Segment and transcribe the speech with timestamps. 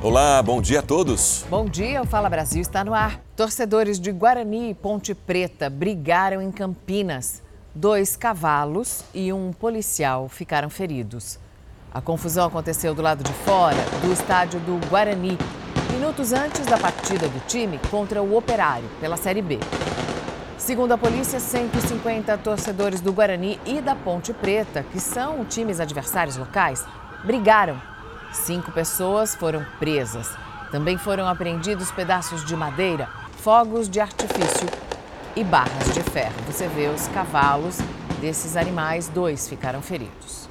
[0.00, 1.44] Olá, bom dia a todos.
[1.50, 3.20] Bom dia, o Fala Brasil está no ar.
[3.34, 7.42] Torcedores de Guarani e Ponte Preta brigaram em Campinas.
[7.74, 11.36] Dois cavalos e um policial ficaram feridos.
[11.92, 15.36] A confusão aconteceu do lado de fora do estádio do Guarani,
[15.90, 19.58] minutos antes da partida do time contra o Operário, pela Série B.
[20.56, 26.36] Segundo a polícia, 150 torcedores do Guarani e da Ponte Preta, que são times adversários
[26.36, 26.86] locais,
[27.24, 27.97] brigaram
[28.32, 30.28] Cinco pessoas foram presas.
[30.70, 33.08] Também foram apreendidos pedaços de madeira,
[33.38, 34.68] fogos de artifício
[35.34, 36.36] e barras de ferro.
[36.46, 37.78] Você vê os cavalos
[38.20, 40.46] desses animais, dois ficaram feridos.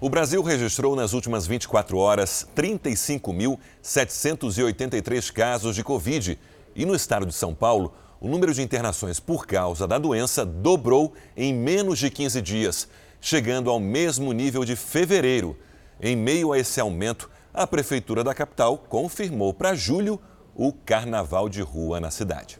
[0.00, 6.36] O Brasil registrou nas últimas 24 horas 35.783 casos de Covid.
[6.74, 11.12] E no estado de São Paulo, o número de internações por causa da doença dobrou
[11.36, 12.88] em menos de 15 dias,
[13.20, 15.56] chegando ao mesmo nível de fevereiro.
[16.04, 20.20] Em meio a esse aumento, a Prefeitura da capital confirmou para julho
[20.52, 22.58] o carnaval de rua na cidade.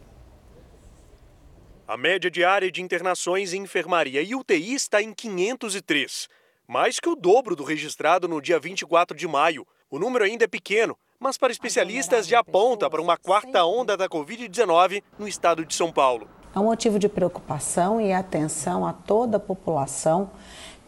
[1.88, 6.28] A média diária de internações em enfermaria e UTI está em 503,
[6.68, 9.66] mais que o dobro do registrado no dia 24 de maio.
[9.90, 14.08] O número ainda é pequeno, mas para especialistas já aponta para uma quarta onda da
[14.08, 16.28] Covid-19 no estado de São Paulo.
[16.54, 20.30] É um motivo de preocupação e atenção a toda a população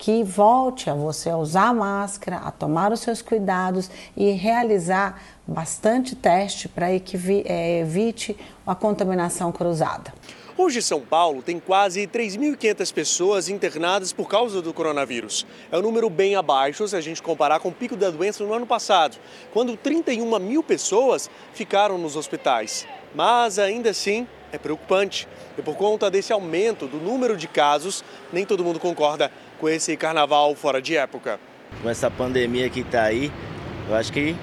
[0.04, 5.18] que volte a você a usar a máscara, a tomar os seus cuidados e realizar
[5.46, 10.12] bastante teste para que é, evite a contaminação cruzada.
[10.58, 15.46] Hoje, São Paulo tem quase 3.500 pessoas internadas por causa do coronavírus.
[15.72, 18.52] É um número bem abaixo se a gente comparar com o pico da doença no
[18.52, 19.16] ano passado,
[19.54, 22.86] quando 31 mil pessoas ficaram nos hospitais.
[23.14, 25.26] Mas ainda assim, é preocupante.
[25.58, 29.30] E por conta desse aumento do número de casos, nem todo mundo concorda
[29.64, 31.40] com esse carnaval fora de época.
[31.80, 33.32] Com essa pandemia que está aí,
[33.88, 34.36] eu acho que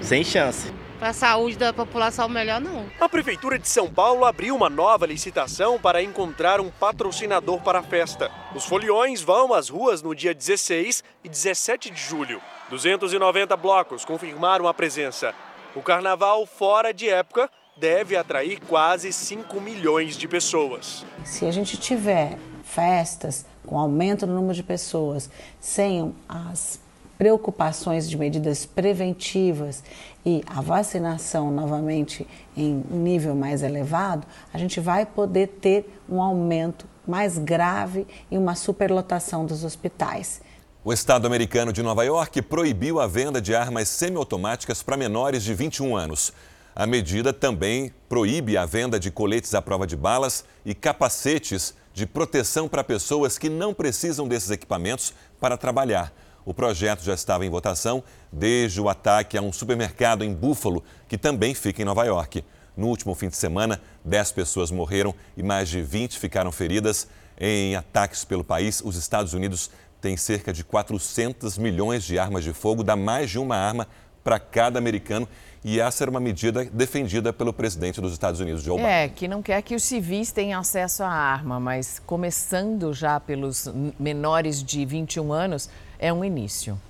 [0.00, 0.72] sem chance.
[1.00, 2.86] Para a saúde da população, melhor não.
[3.00, 7.82] A Prefeitura de São Paulo abriu uma nova licitação para encontrar um patrocinador para a
[7.82, 8.30] festa.
[8.54, 12.40] Os foliões vão às ruas no dia 16 e 17 de julho.
[12.70, 15.34] 290 blocos confirmaram a presença.
[15.74, 21.04] O carnaval fora de época deve atrair quase 5 milhões de pessoas.
[21.24, 25.28] Se a gente tiver festas com aumento no número de pessoas,
[25.60, 26.80] sem as
[27.18, 29.82] preocupações de medidas preventivas
[30.24, 36.86] e a vacinação novamente em nível mais elevado, a gente vai poder ter um aumento
[37.06, 40.40] mais grave e uma superlotação dos hospitais.
[40.82, 45.52] O Estado americano de Nova York proibiu a venda de armas semiautomáticas para menores de
[45.52, 46.32] 21 anos.
[46.74, 52.06] A medida também proíbe a venda de coletes à prova de balas e capacetes de
[52.06, 56.12] proteção para pessoas que não precisam desses equipamentos para trabalhar.
[56.44, 61.18] O projeto já estava em votação desde o ataque a um supermercado em Buffalo, que
[61.18, 62.44] também fica em Nova York.
[62.76, 67.74] No último fim de semana, 10 pessoas morreram e mais de 20 ficaram feridas em
[67.74, 68.80] ataques pelo país.
[68.82, 69.68] Os Estados Unidos
[70.00, 73.88] têm cerca de 400 milhões de armas de fogo, dá mais de uma arma
[74.22, 75.28] para cada americano
[75.70, 78.90] e essa era uma medida defendida pelo presidente dos Estados Unidos, Joe Biden.
[78.90, 83.70] É, que não quer que os civis tenham acesso à arma, mas começando já pelos
[84.00, 85.68] menores de 21 anos,
[85.98, 86.80] é um início.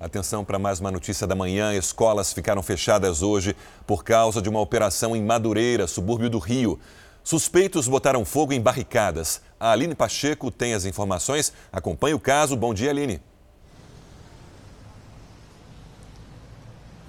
[0.00, 1.74] Atenção para mais uma notícia da manhã.
[1.74, 3.54] Escolas ficaram fechadas hoje
[3.86, 6.80] por causa de uma operação em Madureira, subúrbio do Rio.
[7.22, 9.42] Suspeitos botaram fogo em barricadas.
[9.60, 11.52] A Aline Pacheco tem as informações.
[11.70, 12.56] Acompanhe o caso.
[12.56, 13.20] Bom dia, Aline.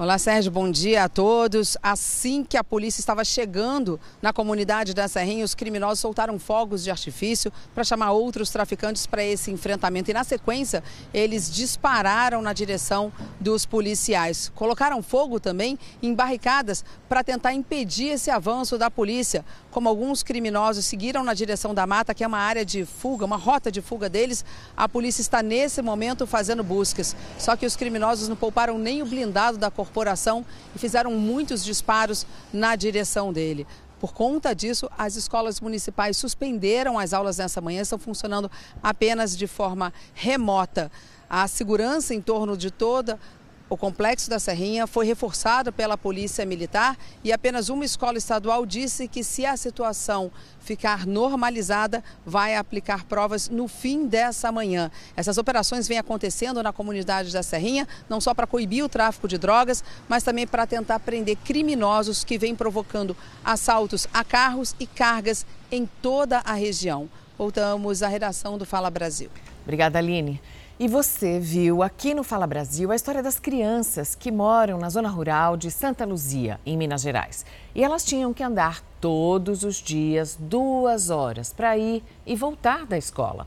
[0.02, 1.76] Olá, Sérgio, bom dia a todos.
[1.84, 6.90] Assim que a polícia estava chegando na comunidade da Serrinha, os criminosos soltaram fogos de
[6.90, 10.10] artifício para chamar outros traficantes para esse enfrentamento.
[10.10, 10.82] E na sequência,
[11.14, 13.12] eles dispararam na direção
[13.42, 14.50] dos policiais.
[14.56, 19.44] Colocaram fogo também em barricadas para tentar impedir esse avanço da polícia.
[19.70, 23.36] Como alguns criminosos seguiram na direção da mata, que é uma área de fuga, uma
[23.36, 24.46] rota de fuga deles,
[24.78, 27.18] a polícia está nesse momento fazendo buscas.
[27.38, 30.46] Só que os criminosos não pouparam nem o blindado da corporação corporação
[30.76, 33.66] e fizeram muitos disparos na direção dele.
[34.00, 38.50] Por conta disso, as escolas municipais suspenderam as aulas nessa manhã, estão funcionando
[38.82, 40.90] apenas de forma remota.
[41.30, 43.20] A segurança em torno de toda
[43.70, 49.08] o complexo da Serrinha foi reforçado pela Polícia Militar e apenas uma escola estadual disse
[49.08, 54.90] que, se a situação ficar normalizada, vai aplicar provas no fim dessa manhã.
[55.16, 59.38] Essas operações vêm acontecendo na comunidade da Serrinha, não só para coibir o tráfico de
[59.38, 65.46] drogas, mas também para tentar prender criminosos que vêm provocando assaltos a carros e cargas
[65.72, 67.08] em toda a região.
[67.38, 69.30] Voltamos à redação do Fala Brasil.
[69.64, 70.42] Obrigada, Aline.
[70.82, 75.10] E você viu aqui no Fala Brasil a história das crianças que moram na zona
[75.10, 77.46] rural de Santa Luzia, em Minas Gerais.
[77.76, 82.98] E elas tinham que andar todos os dias duas horas para ir e voltar da
[82.98, 83.46] escola.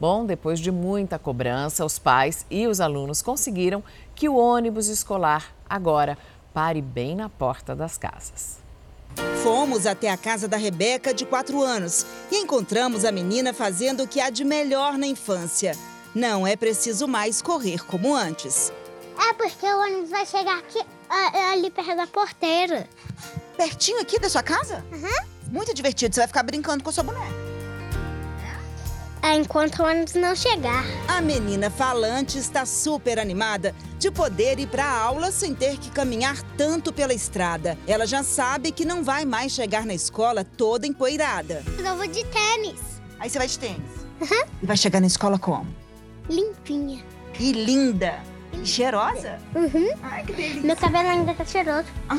[0.00, 3.80] Bom, depois de muita cobrança, os pais e os alunos conseguiram
[4.12, 6.18] que o ônibus escolar agora
[6.52, 8.58] pare bem na porta das casas.
[9.44, 14.08] Fomos até a casa da Rebeca, de 4 anos, e encontramos a menina fazendo o
[14.08, 15.76] que há de melhor na infância
[16.14, 18.72] não é preciso mais correr como antes.
[19.18, 20.80] É porque o ônibus vai chegar aqui,
[21.52, 22.88] ali perto da porteira.
[23.56, 24.84] Pertinho aqui da sua casa?
[24.92, 25.26] Uhum.
[25.50, 27.42] Muito divertido, você vai ficar brincando com a sua boneca.
[29.24, 30.84] É, enquanto o ônibus não chegar.
[31.06, 35.92] A menina falante está super animada de poder ir para a aula sem ter que
[35.92, 37.78] caminhar tanto pela estrada.
[37.86, 41.62] Ela já sabe que não vai mais chegar na escola toda empoeirada.
[41.78, 42.80] Eu vou de tênis.
[43.20, 43.90] Aí você vai de tênis?
[44.20, 44.44] Uhum.
[44.60, 45.72] E vai chegar na escola como?
[46.28, 47.04] Limpinha.
[47.38, 48.20] E linda.
[48.52, 49.38] E cheirosa?
[49.54, 49.90] Uhum.
[50.02, 50.62] Ai, que delícia.
[50.62, 51.88] Meu cabelo ainda tá cheiroso.
[52.08, 52.16] Ah.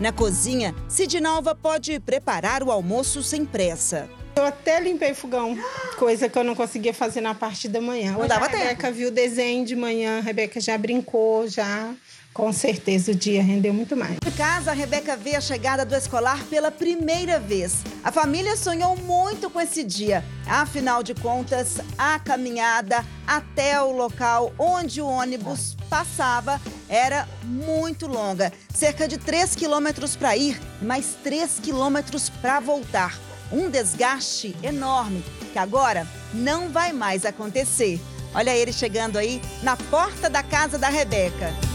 [0.00, 4.08] Na cozinha, Sidnalva pode preparar o almoço sem pressa.
[4.34, 5.56] Eu até limpei o fogão,
[5.98, 8.12] coisa que eu não conseguia fazer na parte da manhã.
[8.12, 11.94] Não dava a Rebeca viu o desenho de manhã, a Rebeca já brincou, já
[12.32, 14.16] com certeza o dia rendeu muito mais.
[14.26, 17.82] Em casa, a Rebeca vê a chegada do escolar pela primeira vez.
[18.02, 20.24] A família sonhou muito com esse dia.
[20.46, 28.52] Afinal de contas, a caminhada até o local onde o ônibus passava era muito longa.
[28.74, 33.18] Cerca de 3 quilômetros para ir mais 3 quilômetros para voltar.
[33.50, 38.00] Um desgaste enorme que agora não vai mais acontecer.
[38.34, 41.71] Olha ele chegando aí na porta da casa da Rebeca.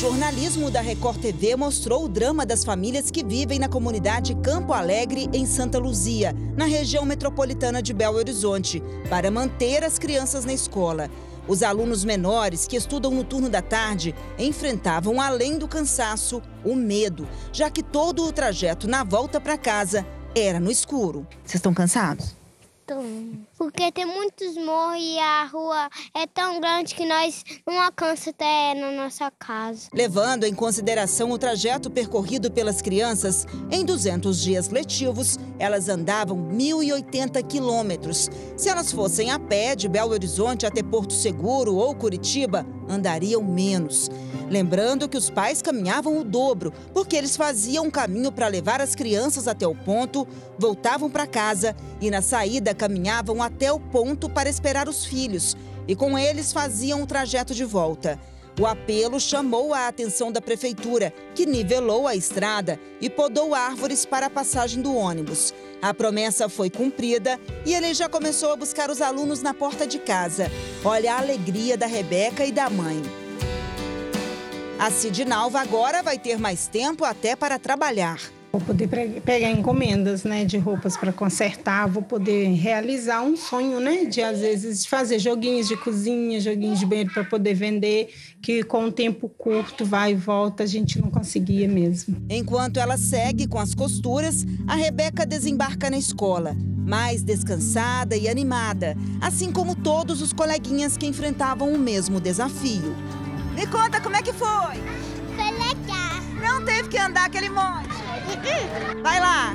[0.00, 5.28] Jornalismo da Record TV mostrou o drama das famílias que vivem na comunidade Campo Alegre,
[5.30, 11.10] em Santa Luzia, na região metropolitana de Belo Horizonte, para manter as crianças na escola.
[11.46, 17.28] Os alunos menores que estudam no turno da tarde enfrentavam, além do cansaço, o medo,
[17.52, 21.26] já que todo o trajeto na volta para casa era no escuro.
[21.44, 22.39] Vocês estão cansados?
[23.56, 28.74] Porque tem muitos morros e a rua é tão grande que nós não alcançamos até
[28.74, 29.88] na nossa casa.
[29.94, 37.46] Levando em consideração o trajeto percorrido pelas crianças, em 200 dias letivos, elas andavam 1.080
[37.46, 38.28] quilômetros.
[38.56, 44.10] Se elas fossem a pé de Belo Horizonte até Porto Seguro ou Curitiba, andariam menos.
[44.50, 48.96] Lembrando que os pais caminhavam o dobro, porque eles faziam um caminho para levar as
[48.96, 50.26] crianças até o ponto,
[50.58, 55.56] voltavam para casa e na saída caminhavam até o ponto para esperar os filhos
[55.86, 58.18] e com eles faziam o trajeto de volta.
[58.60, 64.26] O apelo chamou a atenção da prefeitura, que nivelou a estrada e podou árvores para
[64.26, 65.54] a passagem do ônibus.
[65.80, 70.00] A promessa foi cumprida e ele já começou a buscar os alunos na porta de
[70.00, 70.50] casa.
[70.84, 73.00] Olha a alegria da Rebeca e da mãe.
[74.80, 78.18] A Cidinalva agora vai ter mais tempo até para trabalhar.
[78.50, 84.06] Vou poder pegar encomendas, né, de roupas para consertar, vou poder realizar um sonho, né,
[84.06, 88.08] de às vezes fazer joguinhos de cozinha, joguinhos de banheiro para poder vender,
[88.40, 92.16] que com um tempo curto vai e volta a gente não conseguia mesmo.
[92.30, 96.56] Enquanto ela segue com as costuras, a Rebeca desembarca na escola,
[96.86, 103.09] mais descansada e animada, assim como todos os coleguinhas que enfrentavam o mesmo desafio.
[103.60, 104.48] Me conta como é que foi?
[105.36, 106.22] Foi legal.
[106.40, 107.90] Não teve que andar aquele monte.
[109.04, 109.54] Vai lá.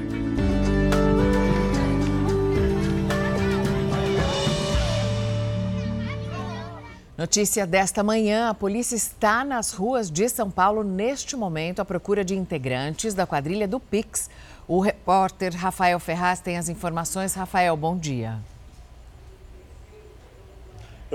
[7.18, 12.24] Notícia desta manhã: a polícia está nas ruas de São Paulo neste momento à procura
[12.24, 14.30] de integrantes da quadrilha do Pix.
[14.68, 17.34] O repórter Rafael Ferraz tem as informações.
[17.34, 18.40] Rafael, bom dia.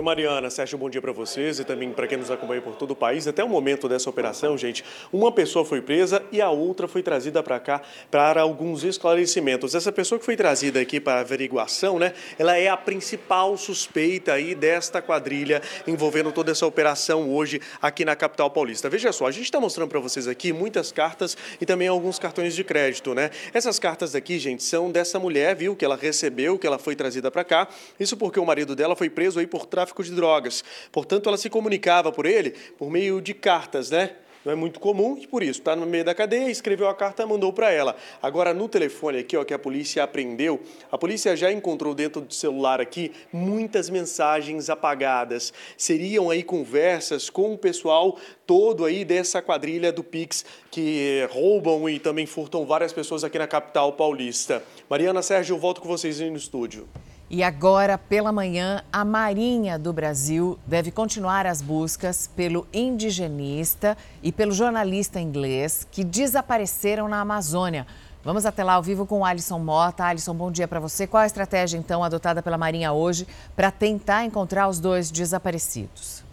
[0.02, 2.96] Mariana, Sérgio, bom dia para vocês e também para quem nos acompanha por todo o
[2.96, 3.26] país.
[3.26, 7.42] Até o momento dessa operação, gente, uma pessoa foi presa e a outra foi trazida
[7.42, 9.74] para cá para alguns esclarecimentos.
[9.74, 14.54] Essa pessoa que foi trazida aqui para averiguação, né, ela é a principal suspeita aí
[14.54, 18.88] desta quadrilha envolvendo toda essa operação hoje aqui na capital paulista.
[18.88, 22.54] Veja só, a gente está mostrando para vocês aqui muitas cartas e também alguns cartões
[22.54, 23.30] de crédito, né?
[23.52, 27.30] Essas cartas aqui, gente, são dessa mulher, viu, que ela recebeu, que ela foi trazida
[27.30, 27.68] para cá.
[27.98, 30.64] Isso porque o marido dela foi preso aí por tráfico tráfico de drogas.
[30.92, 34.12] Portanto, ela se comunicava por ele por meio de cartas, né?
[34.42, 37.26] não é muito comum e por isso está no meio da cadeia, escreveu a carta,
[37.26, 37.94] mandou para ela.
[38.22, 42.32] Agora no telefone aqui, ó, que a polícia apreendeu, a polícia já encontrou dentro do
[42.32, 45.52] celular aqui muitas mensagens apagadas.
[45.76, 48.16] Seriam aí conversas com o pessoal
[48.46, 53.46] todo aí dessa quadrilha do Pix que roubam e também furtam várias pessoas aqui na
[53.46, 54.64] capital paulista.
[54.88, 56.88] Mariana Sérgio, volto com vocês aí no estúdio.
[57.32, 64.32] E agora, pela manhã, a Marinha do Brasil deve continuar as buscas pelo indigenista e
[64.32, 67.86] pelo jornalista inglês que desapareceram na Amazônia.
[68.24, 70.04] Vamos até lá ao vivo com o Alisson Mota.
[70.04, 71.06] Alisson, bom dia para você.
[71.06, 76.24] Qual a estratégia, então, adotada pela Marinha hoje para tentar encontrar os dois desaparecidos?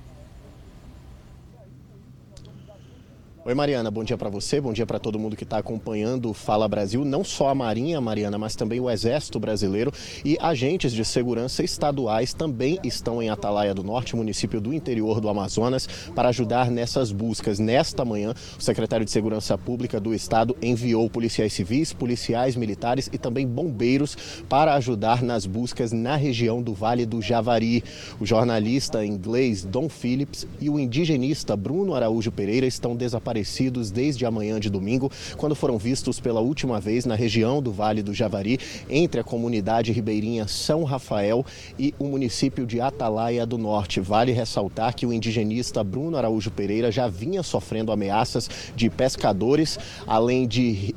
[3.47, 6.33] Oi, Mariana, bom dia para você, bom dia para todo mundo que está acompanhando o
[6.33, 9.89] Fala Brasil, não só a Marinha, Mariana, mas também o Exército Brasileiro
[10.25, 15.29] e agentes de segurança estaduais também estão em Atalaia do Norte, município do interior do
[15.29, 17.57] Amazonas, para ajudar nessas buscas.
[17.57, 23.17] Nesta manhã, o secretário de Segurança Pública do Estado enviou policiais civis, policiais militares e
[23.17, 27.81] também bombeiros para ajudar nas buscas na região do Vale do Javari.
[28.19, 34.25] O jornalista inglês Don Phillips e o indigenista Bruno Araújo Pereira estão desaparecidos desaparecidos desde
[34.25, 38.13] a manhã de domingo, quando foram vistos pela última vez na região do Vale do
[38.13, 41.45] Javari, entre a comunidade ribeirinha São Rafael
[41.77, 43.99] e o município de Atalaia do Norte.
[43.99, 50.47] Vale ressaltar que o indigenista Bruno Araújo Pereira já vinha sofrendo ameaças de pescadores, além
[50.47, 50.95] de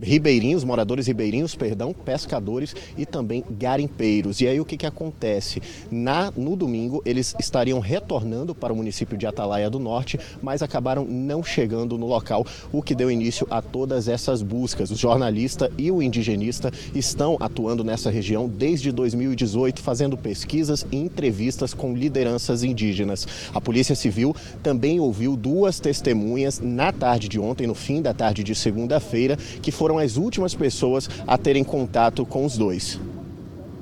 [0.00, 4.40] ribeirinhos, moradores ribeirinhos, perdão, pescadores e também garimpeiros.
[4.40, 5.62] E aí o que, que acontece?
[5.90, 11.04] Na, no domingo, eles estariam retornando para o município de Atalaia do Norte, mas acabaram
[11.04, 14.90] não chegando no local, o que deu início a todas essas buscas.
[14.90, 21.74] O jornalista e o indigenista estão atuando nessa região desde 2018, fazendo pesquisas e entrevistas
[21.74, 23.26] com lideranças indígenas.
[23.54, 28.42] A Polícia Civil também ouviu duas testemunhas na tarde de ontem, no fim da tarde
[28.42, 33.00] de segunda-feira, que foram foram as últimas pessoas a terem contato com os dois.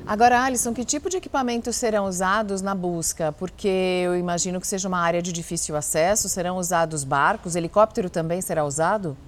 [0.07, 3.31] Agora, Alisson, que tipo de equipamentos serão usados na busca?
[3.33, 6.27] Porque eu imagino que seja uma área de difícil acesso.
[6.27, 7.57] Serão usados barcos?
[7.57, 9.19] Helicóptero também será usado?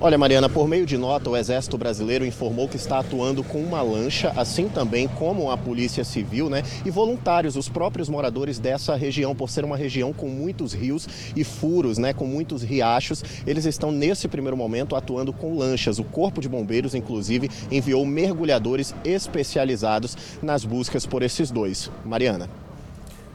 [0.00, 3.82] Olha, Mariana, por meio de nota, o Exército Brasileiro informou que está atuando com uma
[3.82, 6.62] lancha, assim também como a Polícia Civil, né?
[6.86, 11.42] E voluntários, os próprios moradores dessa região, por ser uma região com muitos rios e
[11.42, 12.12] furos, né?
[12.12, 15.98] Com muitos riachos, eles estão nesse primeiro momento atuando com lanchas.
[15.98, 21.90] O Corpo de Bombeiros, inclusive, enviou mergulhadores especializados nas buscas por esses dois.
[22.04, 22.48] Mariana.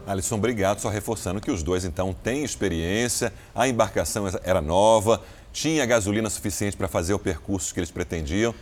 [0.07, 0.79] Alisson, obrigado.
[0.79, 5.21] Só reforçando que os dois, então, têm experiência, a embarcação era nova
[5.53, 8.53] tinha gasolina suficiente para fazer o percurso que eles pretendiam.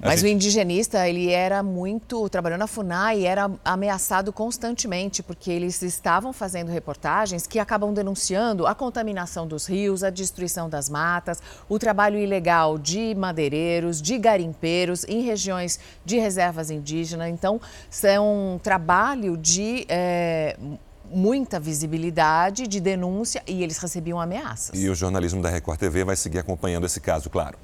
[0.00, 0.30] Mas gente...
[0.30, 6.32] o indigenista, ele era muito, trabalhou na FUNAI e era ameaçado constantemente, porque eles estavam
[6.32, 12.18] fazendo reportagens que acabam denunciando a contaminação dos rios, a destruição das matas, o trabalho
[12.18, 17.28] ilegal de madeireiros, de garimpeiros em regiões de reservas indígenas.
[17.30, 17.60] Então,
[18.02, 20.56] é um trabalho de é,
[21.10, 24.78] muita visibilidade de denúncia e eles recebiam ameaças.
[24.78, 27.56] E o jornalismo da Record TV vai seguir acompanhando esse caso, claro.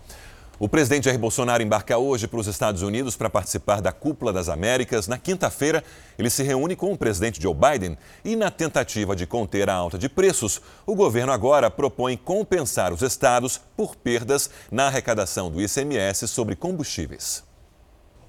[0.63, 4.47] O presidente Jair Bolsonaro embarca hoje para os Estados Unidos para participar da Cúpula das
[4.47, 5.09] Américas.
[5.09, 5.83] Na quinta-feira,
[6.19, 9.97] ele se reúne com o presidente Joe Biden e, na tentativa de conter a alta
[9.97, 16.29] de preços, o governo agora propõe compensar os estados por perdas na arrecadação do ICMS
[16.29, 17.43] sobre combustíveis.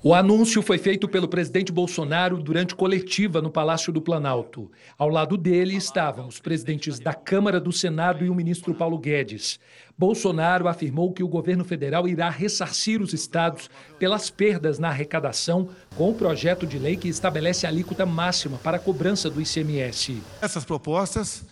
[0.04, 4.72] O anúncio foi feito pelo presidente Bolsonaro durante coletiva no Palácio do Planalto.
[4.98, 9.60] Ao lado dele estavam os presidentes da Câmara, do Senado e o ministro Paulo Guedes.
[9.96, 16.10] Bolsonaro afirmou que o governo federal irá ressarcir os estados pelas perdas na arrecadação com
[16.10, 20.20] o projeto de lei que estabelece a alíquota máxima para a cobrança do ICMS.
[20.42, 21.46] Essas propostas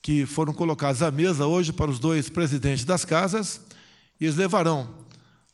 [0.00, 3.60] que foram colocadas à mesa hoje para os dois presidentes das casas,
[4.18, 4.88] eles levarão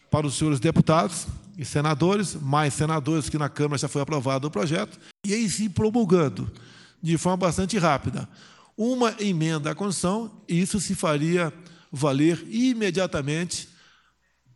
[0.08, 1.26] para os senhores deputados
[1.62, 5.70] e senadores, mais senadores que na Câmara já foi aprovado o projeto, e aí sim
[5.70, 6.50] promulgando
[7.02, 8.28] de forma bastante rápida.
[8.76, 11.52] Uma emenda à Constituição, e isso se faria
[11.90, 13.68] valer imediatamente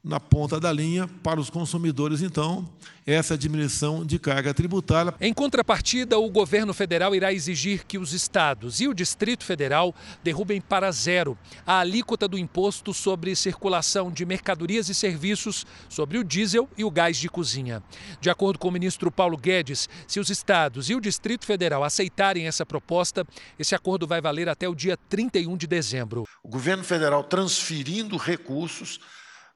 [0.06, 2.64] na ponta da linha para os consumidores, então,
[3.04, 5.12] essa diminuição de carga tributária.
[5.20, 10.60] Em contrapartida, o governo federal irá exigir que os estados e o Distrito Federal derrubem
[10.60, 11.36] para zero
[11.66, 16.90] a alíquota do imposto sobre circulação de mercadorias e serviços sobre o diesel e o
[16.90, 17.82] gás de cozinha.
[18.20, 22.46] De acordo com o ministro Paulo Guedes, se os estados e o Distrito Federal aceitarem
[22.46, 23.26] essa proposta,
[23.58, 26.22] esse acordo vai valer até o dia 31 de dezembro.
[26.44, 29.00] O governo federal transferindo recursos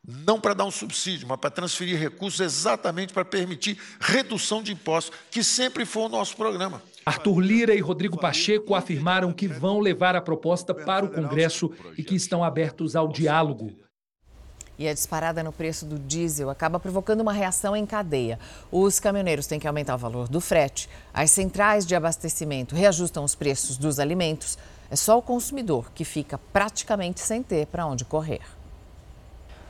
[0.07, 5.17] não para dar um subsídio, mas para transferir recursos exatamente para permitir redução de impostos,
[5.31, 6.83] que sempre foi o nosso programa.
[7.05, 12.03] Arthur Lira e Rodrigo Pacheco afirmaram que vão levar a proposta para o Congresso e
[12.03, 13.73] que estão abertos ao diálogo.
[14.79, 18.39] E a disparada no preço do diesel acaba provocando uma reação em cadeia.
[18.73, 23.35] Os caminhoneiros têm que aumentar o valor do frete, as centrais de abastecimento reajustam os
[23.35, 24.57] preços dos alimentos.
[24.91, 28.41] É só o consumidor que fica praticamente sem ter para onde correr.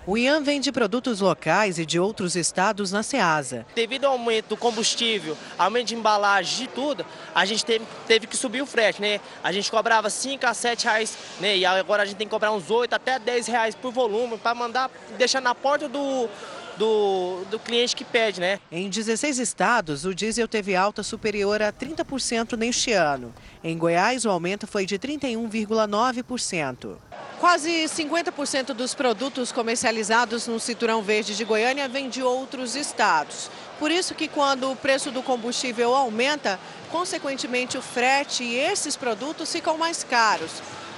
[0.06, 3.66] O IAM vende produtos locais e de outros estados na Ceasa.
[3.74, 7.04] Devido ao aumento do combustível, aumento de embalagem, de tudo,
[7.34, 9.20] a gente teve, teve que subir o frete, né?
[9.44, 11.58] A gente cobrava 5 a 7 reais, né?
[11.58, 14.54] E agora a gente tem que cobrar uns 8 até 10 reais por volume para
[14.54, 16.30] mandar, deixar na porta do,
[16.78, 18.58] do, do, cliente que pede, né?
[18.72, 23.34] Em 16 estados, o diesel teve alta superior a 30% neste ano.
[23.62, 26.96] Em Goiás, o aumento foi de 31,9%.
[27.40, 33.50] Quase 50% dos produtos comercializados no Cinturão Verde de Goiânia vêm de outros estados.
[33.78, 39.50] Por isso que quando o preço do combustível aumenta, consequentemente o frete e esses produtos
[39.50, 40.50] ficam mais caros.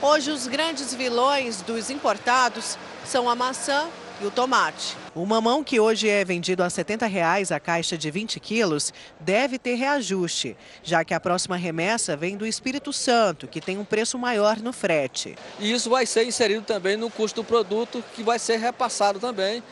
[0.03, 3.87] Hoje os grandes vilões dos importados são a maçã
[4.23, 4.97] e o tomate.
[5.15, 9.59] O mamão, que hoje é vendido a 70 reais a caixa de 20 quilos, deve
[9.59, 14.19] ter reajuste, já que a próxima remessa vem do Espírito Santo, que tem um preço
[14.19, 15.37] maior no frete.
[15.59, 19.63] E isso vai ser inserido também no custo do produto, que vai ser repassado também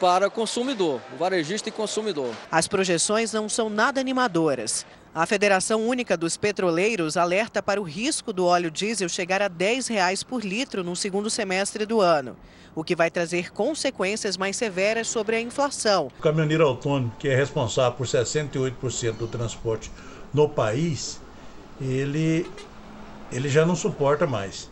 [0.00, 2.34] para o consumidor, o varejista e consumidor.
[2.50, 4.86] As projeções não são nada animadoras.
[5.16, 9.88] A Federação Única dos Petroleiros alerta para o risco do óleo diesel chegar a 10
[9.88, 12.36] reais por litro no segundo semestre do ano,
[12.74, 16.08] o que vai trazer consequências mais severas sobre a inflação.
[16.18, 19.90] O caminhoneiro autônomo, que é responsável por 68% do transporte
[20.34, 21.18] no país,
[21.80, 22.46] ele,
[23.32, 24.70] ele já não suporta mais.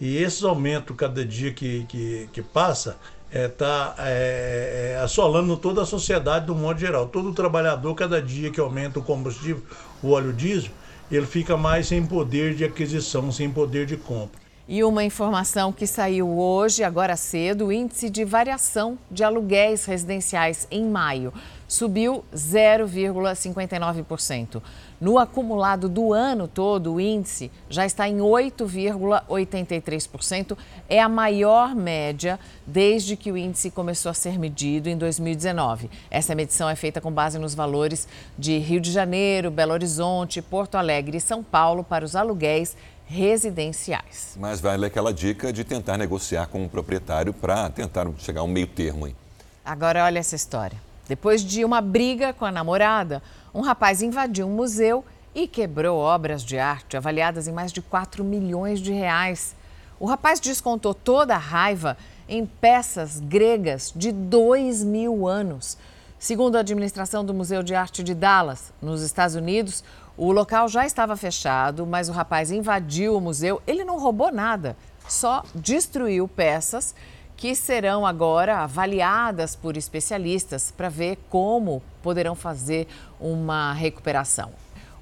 [0.00, 2.96] E esses aumentos cada dia que, que, que passa
[3.32, 7.06] está é, tá, é, é, assolando toda a sociedade do modo geral.
[7.06, 9.62] Todo trabalhador, cada dia que aumenta o combustível,
[10.02, 10.70] o óleo diesel,
[11.10, 14.40] ele fica mais sem poder de aquisição, sem poder de compra.
[14.68, 20.68] E uma informação que saiu hoje, agora cedo, o índice de variação de aluguéis residenciais
[20.70, 21.32] em maio
[21.72, 24.62] subiu 0,59%.
[25.00, 30.54] No acumulado do ano todo, o índice já está em 8,83%.
[30.86, 35.88] É a maior média desde que o índice começou a ser medido em 2019.
[36.10, 38.06] Essa medição é feita com base nos valores
[38.38, 44.36] de Rio de Janeiro, Belo Horizonte, Porto Alegre e São Paulo para os aluguéis residenciais.
[44.38, 48.48] Mas vale aquela dica de tentar negociar com o proprietário para tentar chegar a um
[48.48, 49.06] meio termo.
[49.06, 49.16] Hein?
[49.64, 50.91] Agora olha essa história.
[51.12, 53.22] Depois de uma briga com a namorada,
[53.54, 58.24] um rapaz invadiu um museu e quebrou obras de arte avaliadas em mais de 4
[58.24, 59.54] milhões de reais.
[60.00, 65.76] O rapaz descontou toda a raiva em peças gregas de 2 mil anos.
[66.18, 69.84] Segundo a administração do Museu de Arte de Dallas, nos Estados Unidos,
[70.16, 73.60] o local já estava fechado, mas o rapaz invadiu o museu.
[73.66, 76.94] Ele não roubou nada, só destruiu peças
[77.42, 82.86] que serão agora avaliadas por especialistas para ver como poderão fazer
[83.18, 84.52] uma recuperação.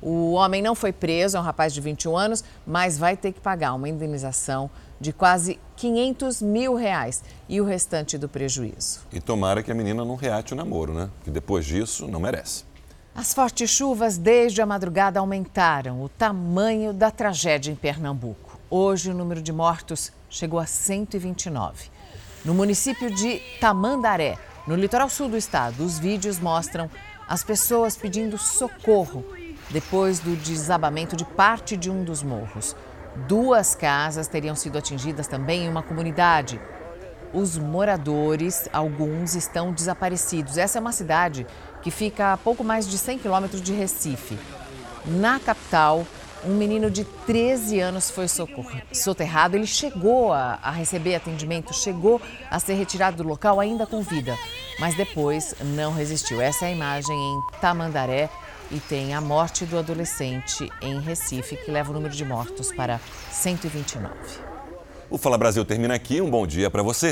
[0.00, 3.40] O homem não foi preso, é um rapaz de 21 anos, mas vai ter que
[3.40, 9.00] pagar uma indenização de quase 500 mil reais e o restante do prejuízo.
[9.12, 11.10] E tomara que a menina não reate o namoro, né?
[11.22, 12.64] Que depois disso não merece.
[13.14, 18.58] As fortes chuvas desde a madrugada aumentaram o tamanho da tragédia em Pernambuco.
[18.70, 21.99] Hoje o número de mortos chegou a 129.
[22.42, 26.90] No município de Tamandaré, no litoral sul do estado, os vídeos mostram
[27.28, 29.22] as pessoas pedindo socorro
[29.68, 32.74] depois do desabamento de parte de um dos morros.
[33.28, 36.58] Duas casas teriam sido atingidas também em uma comunidade.
[37.30, 40.56] Os moradores, alguns, estão desaparecidos.
[40.56, 41.46] Essa é uma cidade
[41.82, 44.38] que fica a pouco mais de 100 quilômetros de Recife.
[45.04, 46.06] Na capital,
[46.44, 48.26] um menino de 13 anos foi
[48.92, 49.56] soterrado.
[49.56, 54.36] Ele chegou a, a, receber atendimento, chegou a ser retirado do local ainda com vida,
[54.78, 56.40] mas depois não resistiu.
[56.40, 58.30] Essa é a imagem em Tamandaré
[58.70, 63.00] e tem a morte do adolescente em Recife, que leva o número de mortos para
[63.30, 64.14] 129.
[65.10, 66.20] O Fala Brasil termina aqui.
[66.20, 67.08] Um bom dia para você.